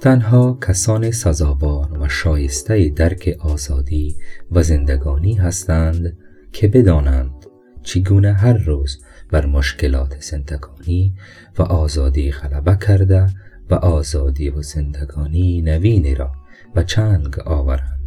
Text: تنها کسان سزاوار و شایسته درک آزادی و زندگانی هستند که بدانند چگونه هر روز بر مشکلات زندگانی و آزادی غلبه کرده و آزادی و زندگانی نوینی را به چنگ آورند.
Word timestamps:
تنها 0.00 0.58
کسان 0.68 1.10
سزاوار 1.10 1.98
و 1.98 2.08
شایسته 2.08 2.88
درک 2.88 3.36
آزادی 3.40 4.16
و 4.52 4.62
زندگانی 4.62 5.34
هستند 5.34 6.16
که 6.52 6.68
بدانند 6.68 7.46
چگونه 7.82 8.32
هر 8.32 8.52
روز 8.52 9.02
بر 9.30 9.46
مشکلات 9.46 10.20
زندگانی 10.20 11.14
و 11.58 11.62
آزادی 11.62 12.30
غلبه 12.30 12.76
کرده 12.86 13.26
و 13.70 13.74
آزادی 13.74 14.50
و 14.50 14.62
زندگانی 14.62 15.62
نوینی 15.62 16.14
را 16.14 16.32
به 16.74 16.84
چنگ 16.84 17.38
آورند. 17.38 17.97